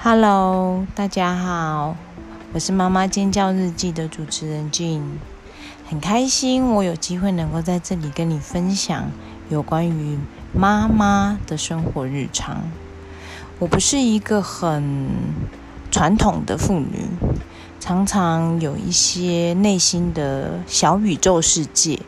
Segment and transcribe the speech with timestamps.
[0.00, 1.96] Hello，大家好，
[2.52, 5.02] 我是妈妈尖叫日记的主持人 Jean，
[5.90, 9.10] 很开心我有机会能够在这里跟你分享
[9.50, 10.16] 有关于
[10.54, 12.62] 妈妈的生活日常。
[13.58, 15.08] 我不是一个很
[15.90, 17.08] 传统的妇女，
[17.80, 21.98] 常常有一些内心的小宇宙世界，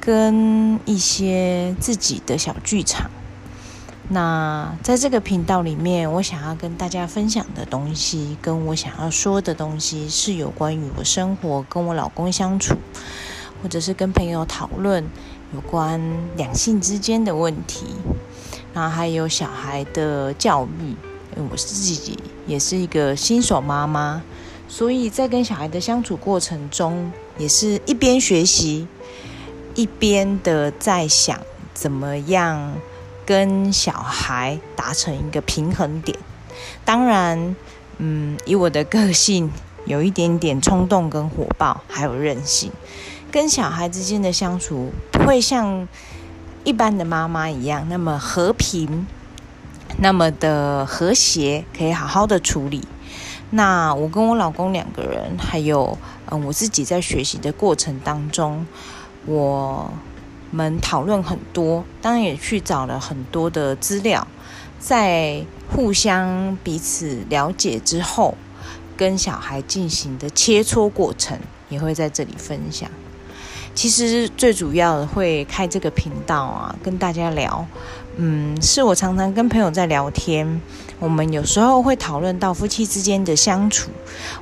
[0.00, 3.10] 跟一些自己的小剧场。
[4.12, 12.76] 那在这个频道里面，我想要跟大家分享的东西，跟我想要说的东西，是有关于我生活跟我老公相处，
[13.62, 15.02] 或者是跟朋友讨论
[15.54, 15.98] 有关
[16.36, 17.86] 两性之间的问题，
[18.74, 20.94] 然后还有小孩的教育。
[21.34, 24.22] 因为我自己也是一个新手妈妈，
[24.68, 28.86] 所以在跟小孩的相处过程中，也是一边学习，
[29.74, 31.40] 一边的在想
[31.72, 32.74] 怎么样。
[33.24, 36.18] 跟小孩达成一个平衡点，
[36.84, 37.54] 当然，
[37.98, 39.50] 嗯，以我的个性，
[39.84, 42.72] 有一点点冲动跟火爆，还有任性，
[43.30, 45.86] 跟小孩之间的相处不会像
[46.64, 49.06] 一般的妈妈一样那么和平，
[49.98, 52.86] 那么的和谐，可以好好的处理。
[53.50, 55.96] 那我跟我老公两个人，还有
[56.26, 58.66] 嗯，我自己在学习的过程当中，
[59.26, 59.92] 我。
[60.52, 64.24] 们讨论很多，当然也去找了很多的资料，
[64.78, 68.36] 在互相彼此了解之后，
[68.96, 71.36] 跟小孩进行的切磋过程，
[71.68, 72.88] 也会在这里分享。
[73.74, 77.66] 其实最主要的会开这个频道啊，跟大家聊，
[78.16, 80.60] 嗯，是我常常跟朋友在聊天，
[80.98, 83.90] 我们有时候会讨论到夫妻之间的相处，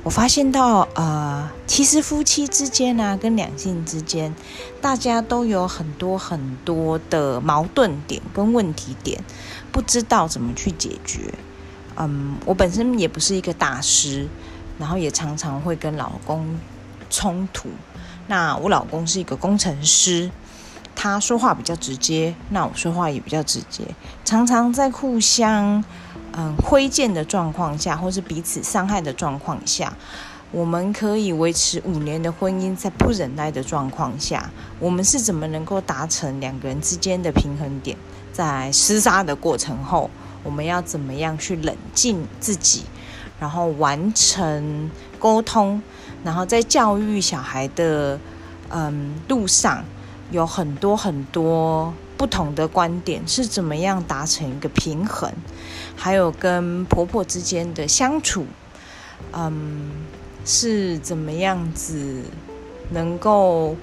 [0.03, 4.35] 我发现到，呃，其实夫妻之间啊，跟两性之间，
[4.81, 9.23] 大家都有很多很多的矛盾点跟问题点，
[9.71, 11.33] 不知道怎么去解决。
[11.95, 14.27] 嗯，我本身也不是一个大师，
[14.77, 16.59] 然后也常常会跟老公
[17.09, 17.69] 冲突。
[18.27, 20.29] 那我老公是一个工程师，
[21.03, 23.83] 他说话比较直接，那我说话也比较直接，
[24.23, 25.83] 常常在互相
[26.33, 29.91] 嗯挥剑的状况下，或是彼此伤害的状况下，
[30.51, 37.97] 我们可以维持五年的婚姻，在不忍耐的状况下，我们是怎么能够达成两个人之间的平衡点？
[38.31, 40.07] 在厮杀的过程后，
[40.43, 42.83] 我们要怎么样去冷静自己，
[43.39, 45.81] 然后完成沟通？
[46.23, 48.19] 然后在教育小孩的
[48.69, 49.83] 嗯路上，
[50.31, 55.31] 有很多很多不同的观点，是怎么样达成一个平衡？
[55.95, 58.45] 还有跟婆婆之间的相处，
[59.33, 59.91] 嗯，
[60.45, 62.23] 是怎么样子
[62.91, 63.75] 能够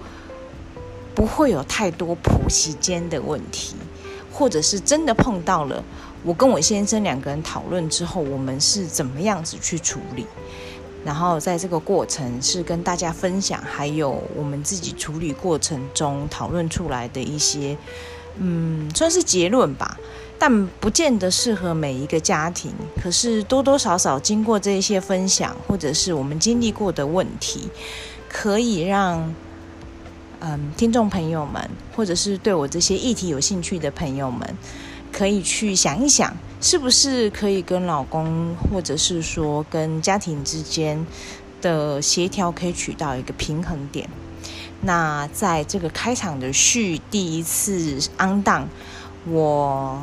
[1.15, 3.77] 不会有太多婆媳间的问题，
[4.33, 5.85] 或者是真的碰到了，
[6.25, 10.27] 我跟我先生两个人讨论之后，我们是怎么样子去处理？
[11.05, 17.77] 然后在这个过程是跟大家分享，还有我们自己处理过程中讨论出来的一些，
[18.39, 19.99] 嗯，算是结论吧，
[20.39, 22.73] 但不见得适合每一个家庭。
[23.01, 27.71] 可是多多少少经过这一些分享，或者是我们经历过的问题，
[28.29, 29.35] 可以让
[30.41, 34.57] 嗯听众朋友们，或者是对我这些议题有兴趣的朋友们，
[35.13, 36.37] 可以去想一想。
[36.61, 41.07] 是不是可以跟老公，或者是说跟家庭之间
[41.63, 44.09] 的协调，可以取到一个平衡点？
[44.81, 48.43] 那在这个开场的序第一次 on
[49.27, 50.03] 我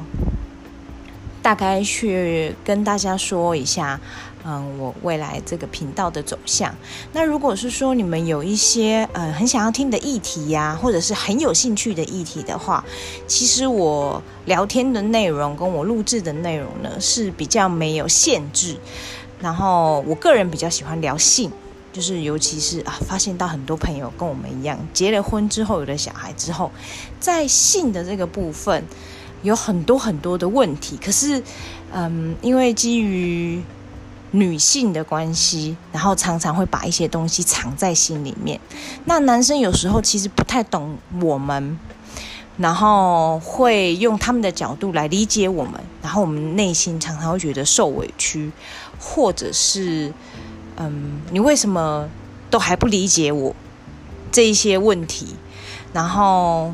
[1.45, 4.01] 大概去跟大家说一下。
[4.47, 6.73] 嗯，我未来这个频道的走向。
[7.13, 12.84] 那如果是说你们有一些呃很想要听的议题呀，或者是很有兴趣的议题的话，
[13.28, 18.75] 其实我聊天的内容跟我录制的内容呢是比较没有限制。
[19.39, 21.51] 然后我个人比较喜欢聊性，
[21.91, 26.72] 就是尤其是啊，发现到很多朋友跟我们一样结了婚之后有了小孩之后，
[27.19, 28.84] 在性的这个部分
[29.43, 30.97] 有很多很多的问题。
[31.03, 31.41] 可是
[31.91, 33.61] 嗯，因为基于
[34.32, 38.59] 女性的关系，然后常常会把一些东西藏在心里面。
[39.05, 41.79] 那男生有时候其实不太懂我们，
[42.58, 48.52] 然后会用他们的角度来理解我们，然后我们内心常常会觉得受委屈，
[48.99, 50.11] 或者是
[50.76, 52.09] 嗯，你为什么
[52.49, 53.55] 都还不理解我
[54.32, 55.35] 这一些问题？
[55.93, 56.73] 然后。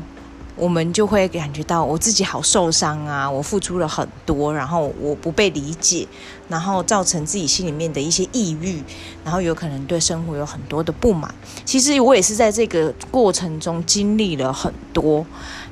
[0.54, 3.28] 我们就会感觉到我自己好受伤啊！
[3.28, 6.06] 我付出了很多，然后我不被理解，
[6.48, 8.82] 然后造成自己心里面的一些抑郁，
[9.24, 11.34] 然后有可能对生活有很多的不满。
[11.64, 15.24] 其实我也是在这个过程中经历了很多。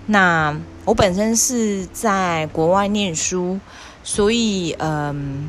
[0.06, 3.60] 那我本身是在国外念书，
[4.02, 5.48] 所以嗯，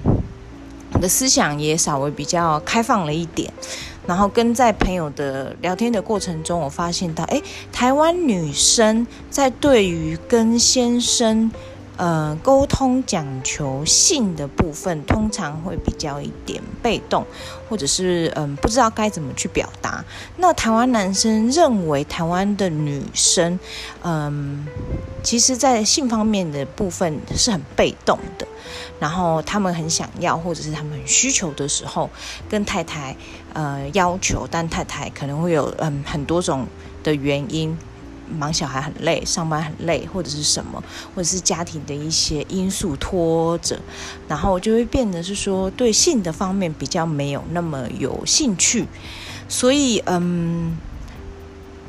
[0.93, 3.51] 我的思想也稍微比较开放了一点。
[4.11, 7.41] 然后跟在朋友的聊天的过程中，我发现到，哎，
[7.71, 11.49] 台湾女生在对于跟先生。
[12.01, 17.23] 呃，沟通讲求性的部分，通常会比较一点被动，
[17.69, 20.03] 或者是嗯，不知道该怎么去表达。
[20.37, 23.59] 那台湾男生认为台湾的女生，
[24.01, 24.65] 嗯，
[25.21, 28.47] 其实在性方面的部分是很被动的，
[28.99, 32.09] 然后他们很想要，或者是他们很需求的时候，
[32.49, 33.15] 跟太太
[33.53, 36.65] 呃要求，但太太可能会有嗯很多种
[37.03, 37.77] 的原因。
[38.31, 40.83] 忙小孩很累，上班很累，或者是什么，
[41.15, 43.79] 或者是家庭的一些因素拖着，
[44.27, 48.87] 然后就会变得是说对性的方面比较没有那么有兴趣，
[49.47, 50.77] 所以嗯，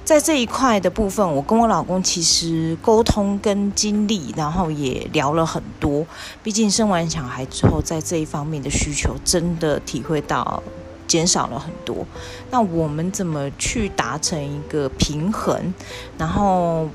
[0.04, 6.06] 在这一块的部分，我跟我老公其实沟通跟经历，然后也聊了很多，
[6.42, 10.62] 毕竟生完小孩之后，在这一方面的需求真的体会到。
[11.12, 12.06] 减少了很多，
[12.50, 15.74] 那我们怎么去达成一个平衡？
[16.16, 16.88] 然后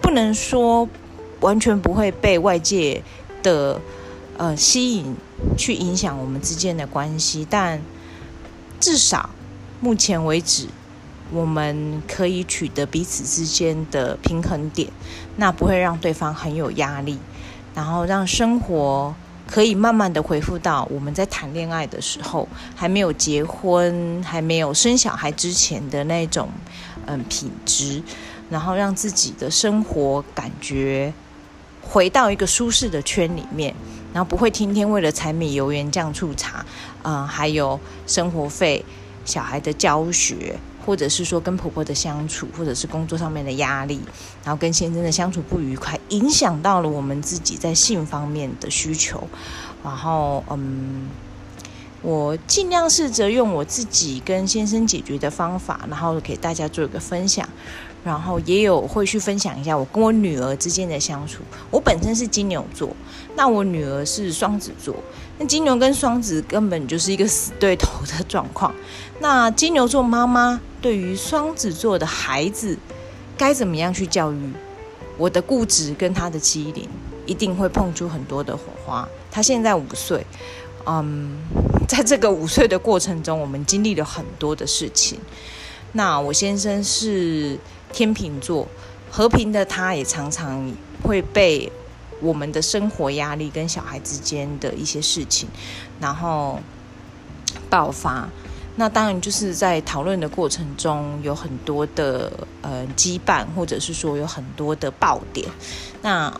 [0.00, 0.88] 不能说
[1.40, 3.02] 完全不会被外界
[3.42, 3.78] 的
[4.38, 5.14] 呃吸引
[5.58, 7.82] 去影响我们之间的关系，但
[8.80, 9.28] 至少
[9.78, 10.68] 目前为止，
[11.30, 14.88] 我们可以取得彼此之间的平衡点，
[15.36, 17.18] 那不会让对方很有压力，
[17.74, 19.14] 然后让生活。
[19.52, 26.48] 可以慢慢的恢复到我们在谈恋爱的时候，还没有结婚、还没有生小孩之前的那种
[27.04, 28.02] 嗯品质，
[28.48, 31.12] 然后让自己的生活感觉
[31.82, 33.74] 回到一个舒适的圈里面，
[34.14, 36.64] 然后不会天天为了柴米油盐酱醋茶，
[37.02, 38.82] 嗯，还有生活费、
[39.26, 40.58] 小孩的教学。
[40.84, 44.00] 或者是说跟婆婆的相处，或者是工作上面的压力，
[44.44, 49.28] 然后跟先生的相处不愉快，影响到了我们自己在性方面的需求。
[49.84, 51.08] 然后，嗯，
[52.02, 57.48] 我尽量试着用我自己跟先生解决的方法，然后给大家做一个分享。
[58.04, 61.42] 然后也有会去分享一下我跟我女儿之间的相处。
[61.70, 62.88] 我本身是金牛座，
[63.36, 64.96] 那我女儿是双子座。
[65.38, 68.74] 那金牛跟双子根本就是一个死对头的状况。
[69.20, 72.76] 那金牛座妈妈对于双子座的孩子
[73.38, 74.52] 该怎么样去教育？
[75.16, 76.88] 我的固执跟她的机灵
[77.24, 79.08] 一定会碰出很多的火花。
[79.30, 80.26] 她现在五岁，
[80.86, 81.38] 嗯，
[81.86, 85.20] 在这个五岁的过程中，我们经历了很多的事情。
[85.92, 87.56] 那我先生是。
[87.92, 88.66] 天秤座，
[89.10, 90.72] 和平的他也常常
[91.02, 91.70] 会被
[92.20, 95.48] 我们的生活压力跟小孩之间的一些事情，
[96.00, 96.58] 然后
[97.68, 98.28] 爆发。
[98.74, 105.46] 那当然就是在讨论的过程中有很多的呃羁绊，或者是说有很多的爆点。
[106.00, 106.32] 那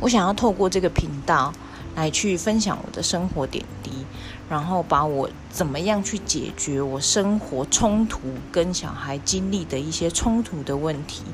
[0.00, 1.52] 我想要透过这个频道
[1.96, 3.90] 来去分享我的生活点滴。
[4.48, 8.20] 然后把我怎么样去解决我生活冲突
[8.52, 11.24] 跟小孩经历的一些冲突的问题，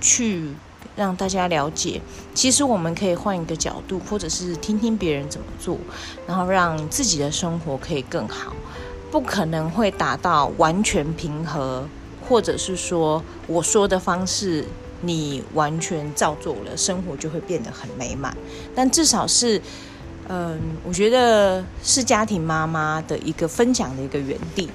[0.00, 0.50] 去
[0.96, 2.00] 让大家了解，
[2.34, 5.78] 其实我们可以换一个角度，或者是听听别人怎么做，
[6.26, 8.52] 然后让自己的生活可以更好。
[9.12, 11.88] 不可能会达到完全平和，
[12.28, 14.64] 或者是说我说的方式
[15.02, 18.36] 你完全照做了，生活就会变得很美满。
[18.74, 19.62] 但至少是。
[20.28, 24.68] 嗯，我觉得是家庭妈妈的一个分享的一个园地。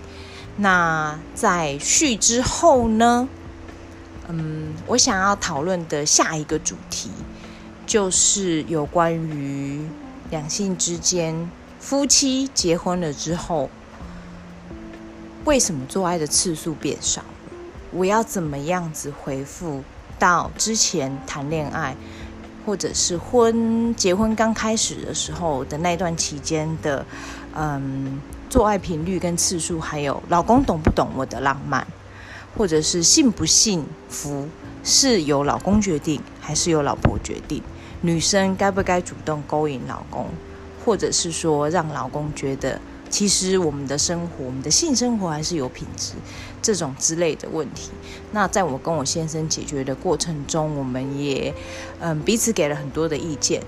[0.57, 3.27] 那在序之后呢，
[4.27, 7.09] 嗯，我想要讨论的下一个主题，
[7.85, 9.85] 就是有关于
[10.29, 13.69] 两性之间，夫妻结婚了之后，
[15.43, 17.27] 为什么做爱的次数变少了？
[17.91, 19.83] 我要怎么样子回复
[20.17, 21.95] 到之前谈恋爱？
[22.65, 27.05] 或者是婚结婚刚开始的时候的那段期间的，
[27.55, 31.85] 嗯，做爱频率跟次数，还有老公懂不懂我的浪漫，
[32.57, 34.47] 或者是幸不幸福
[34.83, 37.63] 是由老公决定还是由老婆决定？
[38.01, 40.27] 女生该不该主动勾引老公，
[40.85, 42.79] 或者是说让老公觉得？
[43.11, 46.13] 其实我们的生活，我们的性生活还是有品质，
[46.61, 47.91] 这种之类的问题。
[48.31, 51.53] 那在我跟我先生解决的过程中，我们也
[51.99, 53.61] 嗯彼此给了很多的意见。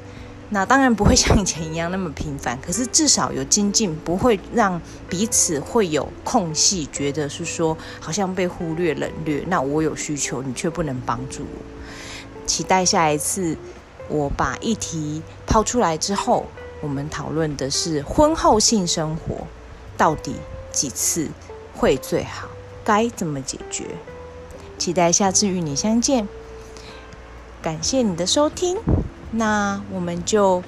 [0.50, 9.44] 那当然不会像以前一样那么频繁，可是至少有精进，不会让彼此会有空隙，觉得是说好像被忽略、冷略。
[9.48, 12.46] 那我有需求，你却不能帮助我。
[12.48, 13.58] 期待下一次
[14.08, 16.46] 我把议题抛出来之后。
[16.84, 19.48] 我们讨论的是婚后性生活
[19.98, 20.36] 到底
[20.74, 21.30] 几次
[21.74, 22.50] 会最好，
[22.84, 23.86] 该怎么解决？
[24.78, 26.28] 期待下次与你相见。
[27.62, 28.78] 感谢你的收听，
[29.32, 30.62] 那我们就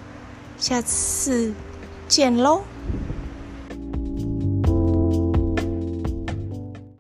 [0.58, 1.54] 下次
[2.08, 2.62] 见喽。